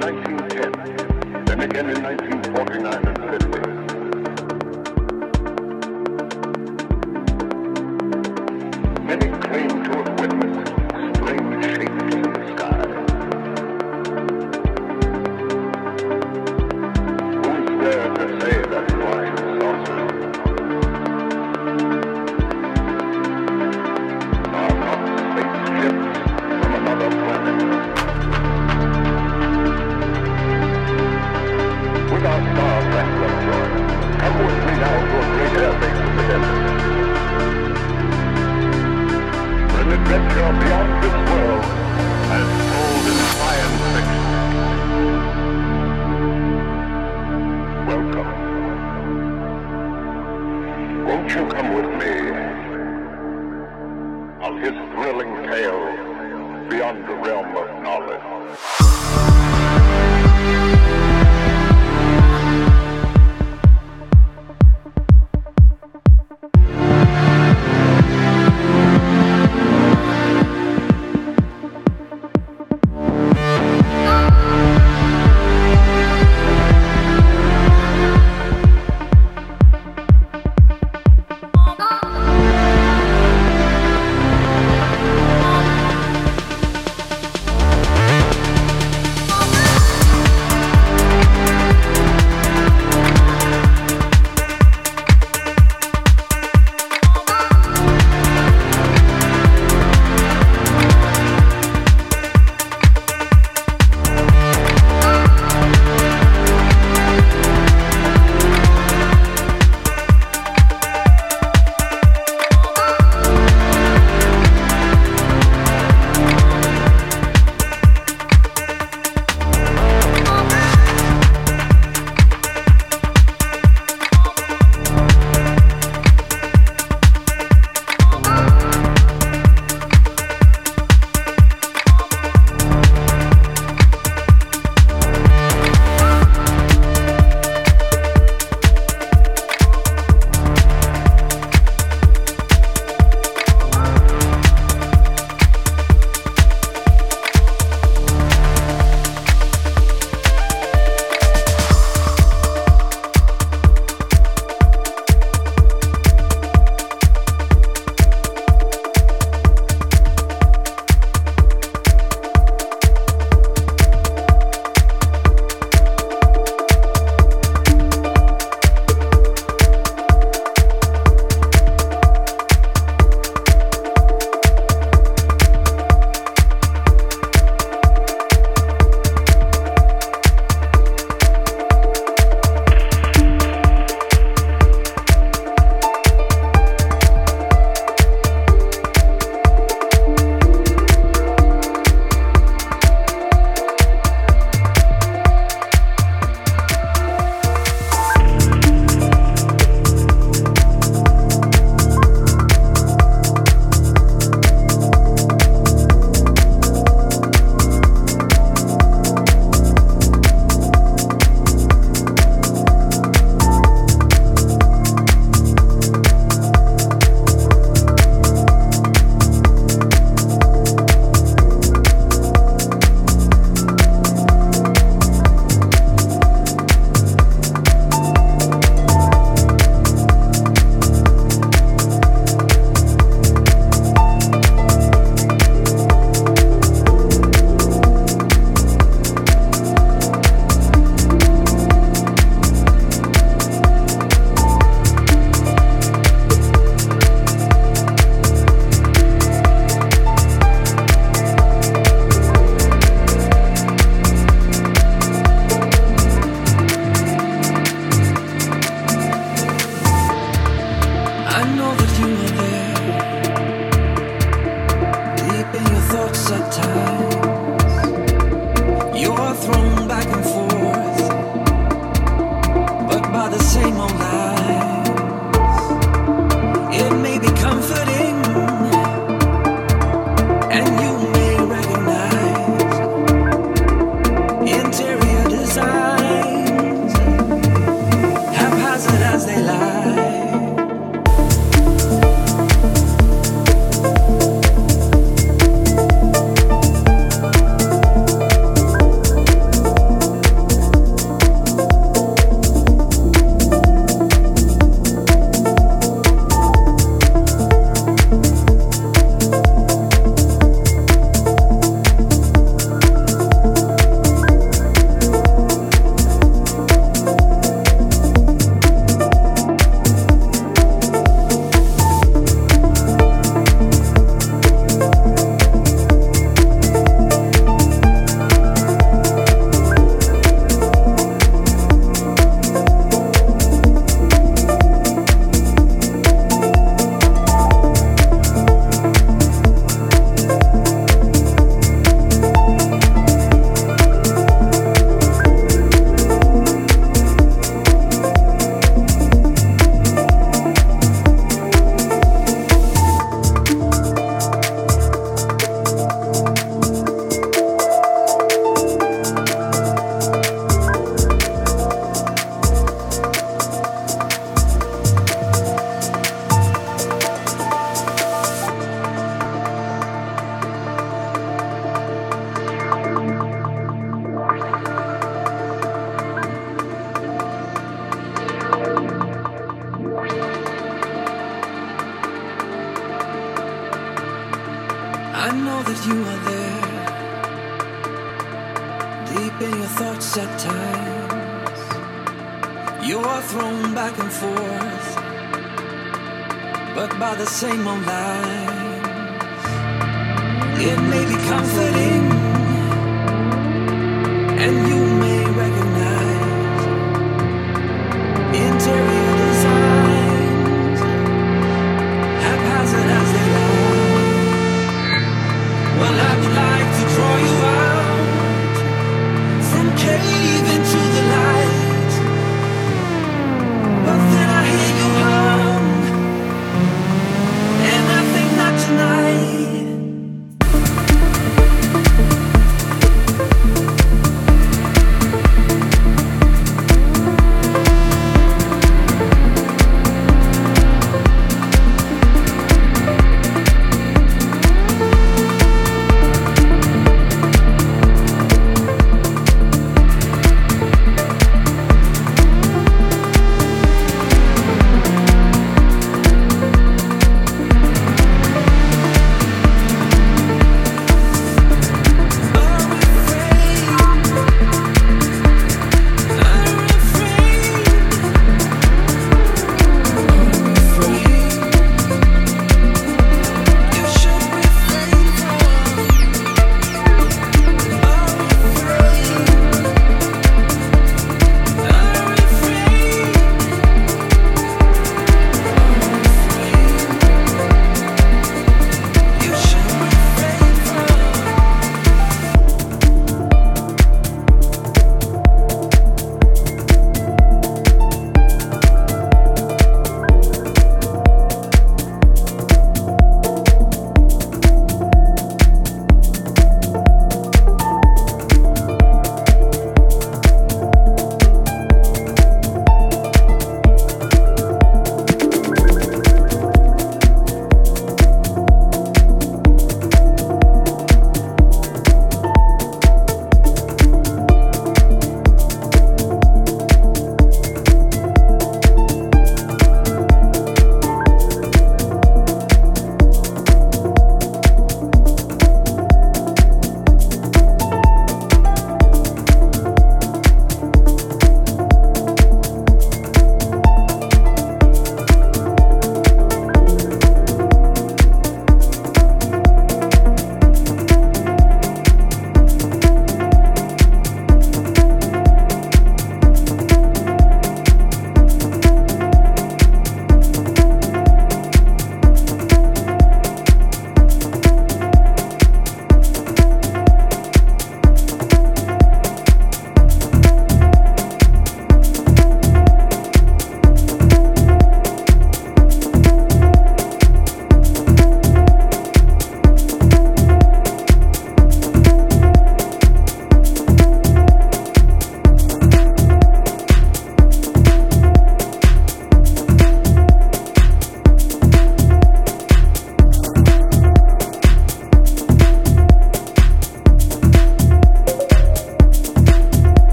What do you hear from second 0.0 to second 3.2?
1910, then again in 1949.